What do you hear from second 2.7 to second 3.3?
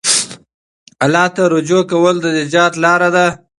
لاره ده.